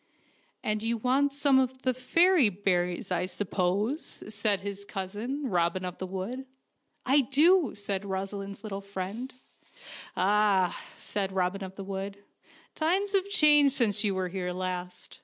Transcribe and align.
And 0.63 0.81
you 0.81 0.97
want 0.97 1.31
some 1.31 1.59
of 1.59 1.83
the 1.83 1.93
fairy 1.93 2.49
berries, 2.49 3.11
I 3.11 3.27
suppose," 3.27 4.23
said 4.33 4.61
his 4.61 4.83
cousin, 4.83 5.47
Robin 5.47 5.85
of 5.85 5.99
the 5.99 6.07
Wood. 6.07 6.47
"I 7.05 7.21
do," 7.21 7.75
said 7.75 8.03
Rosaleen's 8.03 8.63
little 8.63 8.81
friend. 8.81 9.31
"Ah," 10.17 10.75
said 10.97 11.31
Robin 11.31 11.63
of 11.63 11.75
the 11.75 11.83
Wood, 11.83 12.17
'Mimes 12.79 13.11
have 13.11 13.29
changed 13.29 13.75
since 13.75 14.03
you 14.03 14.15
were 14.15 14.29
here 14.29 14.53
last. 14.53 15.19